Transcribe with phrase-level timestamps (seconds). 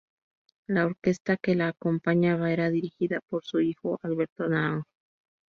[0.65, 4.87] La orquesta que la acompañaba era dirigida por su hijo, Alberto Naranjo.